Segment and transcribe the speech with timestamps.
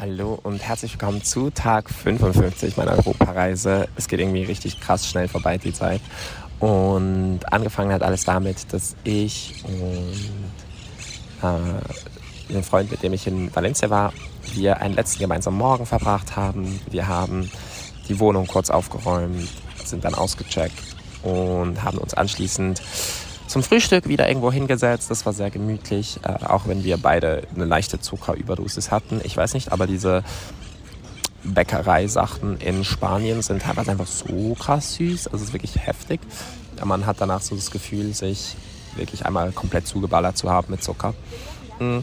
[0.00, 3.88] Hallo und herzlich willkommen zu Tag 55 meiner Europareise.
[3.96, 6.00] Es geht irgendwie richtig krass schnell vorbei, die Zeit.
[6.60, 10.30] Und angefangen hat alles damit, dass ich und
[11.42, 14.12] äh, ein Freund, mit dem ich in Valencia war,
[14.54, 16.80] wir einen letzten gemeinsamen Morgen verbracht haben.
[16.88, 17.50] Wir haben
[18.08, 19.48] die Wohnung kurz aufgeräumt,
[19.84, 20.78] sind dann ausgecheckt
[21.24, 22.80] und haben uns anschließend
[23.48, 25.10] zum Frühstück wieder irgendwo hingesetzt.
[25.10, 29.20] Das war sehr gemütlich, äh, auch wenn wir beide eine leichte Zuckerüberdosis hatten.
[29.24, 30.22] Ich weiß nicht, aber diese
[31.44, 35.28] Bäckereisachen in Spanien sind teilweise einfach so krass süß.
[35.28, 36.20] Also es ist wirklich heftig.
[36.84, 38.54] Man hat danach so das Gefühl, sich
[38.96, 41.14] wirklich einmal komplett zugeballert zu haben mit Zucker.
[41.80, 41.98] Mm.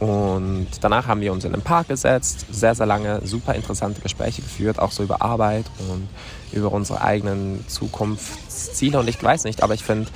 [0.00, 4.42] Und danach haben wir uns in den Park gesetzt, sehr, sehr lange, super interessante Gespräche
[4.42, 6.08] geführt, auch so über Arbeit und
[6.52, 8.98] über unsere eigenen Zukunftsziele.
[9.00, 10.08] Und ich weiß nicht, aber ich finde,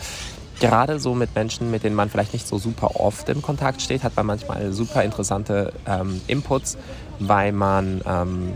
[0.61, 4.05] gerade so mit Menschen, mit denen man vielleicht nicht so super oft in Kontakt steht,
[4.05, 6.79] hat man manchmal super interessante ähm, Inputs,
[7.19, 8.53] weil man, ähm,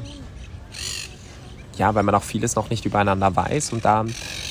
[1.77, 4.05] ja, weil man auch vieles noch nicht übereinander weiß und da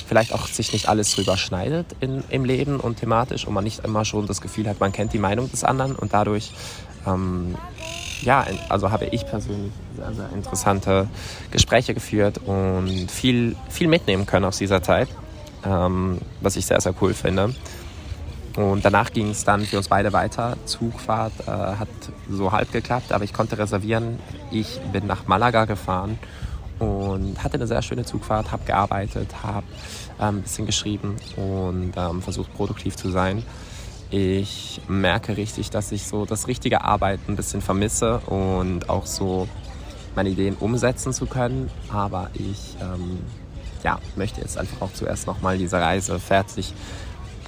[0.07, 3.83] vielleicht auch sich nicht alles drüber schneidet in, im Leben und thematisch und man nicht
[3.83, 6.51] immer schon das Gefühl hat, man kennt die Meinung des anderen und dadurch,
[7.05, 7.55] ähm,
[8.21, 11.07] ja, also habe ich persönlich sehr, sehr interessante
[11.51, 15.09] Gespräche geführt und viel, viel mitnehmen können aus dieser Zeit,
[15.65, 17.53] ähm, was ich sehr, sehr cool finde.
[18.55, 20.55] Und danach ging es dann für uns beide weiter.
[20.65, 21.89] Zugfahrt äh, hat
[22.29, 24.19] so halb geklappt, aber ich konnte reservieren.
[24.49, 26.17] Ich bin nach Malaga gefahren
[26.79, 29.65] und hatte eine sehr schöne Zugfahrt, habe gearbeitet, habe
[30.19, 33.43] ähm, ein bisschen geschrieben und ähm, versucht produktiv zu sein.
[34.11, 39.47] Ich merke richtig, dass ich so das richtige Arbeiten ein bisschen vermisse und auch so
[40.15, 41.69] meine Ideen umsetzen zu können.
[41.91, 43.19] Aber ich ähm,
[43.83, 46.73] ja, möchte jetzt einfach auch zuerst nochmal diese Reise fertig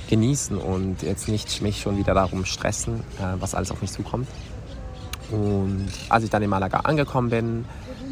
[0.09, 4.27] genießen und jetzt nicht mich schon wieder darum stressen, äh, was alles auf mich zukommt.
[5.31, 7.65] Und als ich dann in Malaga angekommen bin,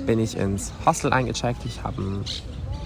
[0.05, 1.66] bin ich ins Hostel eingecheckt.
[1.66, 2.02] Ich habe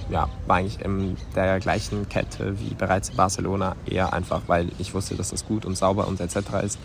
[0.09, 4.93] ja, war eigentlich in der gleichen Kette wie bereits in Barcelona, eher einfach, weil ich
[4.93, 6.37] wusste, dass das gut und sauber und etc.
[6.63, 6.79] ist.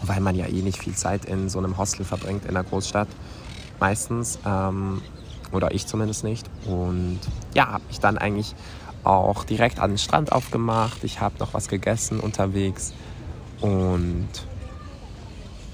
[0.00, 2.64] Und weil man ja eh nicht viel Zeit in so einem Hostel verbringt in der
[2.64, 3.08] Großstadt,
[3.78, 5.02] meistens, ähm,
[5.52, 6.48] oder ich zumindest nicht.
[6.64, 7.18] Und
[7.54, 8.54] ja, habe ich dann eigentlich
[9.04, 11.04] auch direkt an den Strand aufgemacht.
[11.04, 12.92] Ich habe noch was gegessen unterwegs
[13.60, 14.28] und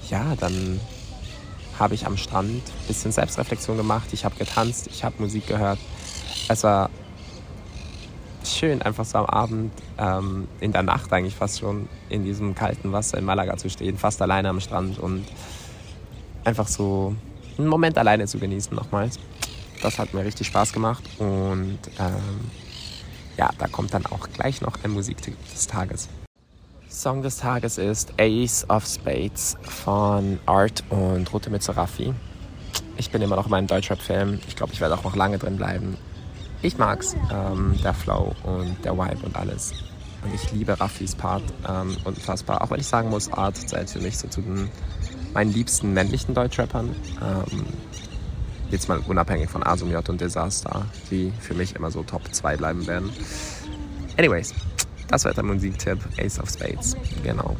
[0.09, 0.79] ja, dann
[1.79, 4.09] habe ich am Strand ein bisschen Selbstreflexion gemacht.
[4.11, 5.79] Ich habe getanzt, ich habe Musik gehört.
[6.49, 6.89] Es war
[8.43, 12.91] schön, einfach so am Abend, ähm, in der Nacht eigentlich fast schon, in diesem kalten
[12.91, 15.25] Wasser in Malaga zu stehen, fast alleine am Strand und
[16.43, 17.15] einfach so
[17.57, 19.19] einen Moment alleine zu genießen nochmals.
[19.81, 22.51] Das hat mir richtig Spaß gemacht und ähm,
[23.37, 26.09] ja, da kommt dann auch gleich noch ein Musiktipp des Tages.
[26.97, 32.11] Song des Tages ist Ace of Spades von Art und Rote mit Serafi.
[32.97, 34.39] Ich bin immer noch in meinem Deutschrap-Film.
[34.47, 35.95] Ich glaube, ich werde auch noch lange drin bleiben.
[36.63, 39.73] Ich mag's, ähm, der Flow und der Vibe und alles.
[40.23, 42.63] Und ich liebe Raffis Part ähm, unfassbar.
[42.63, 44.67] Auch wenn ich sagen muss, Art zählt für mich so zu den
[45.35, 46.95] meinen liebsten männlichen Deutschrappern.
[47.21, 47.65] Ähm,
[48.71, 52.57] jetzt mal unabhängig von Asum J und Disaster, die für mich immer so Top 2
[52.57, 53.11] bleiben werden.
[54.17, 54.55] Anyways,
[55.07, 56.95] das war der Musiktipp Ace of Spades.
[57.23, 57.55] Genau.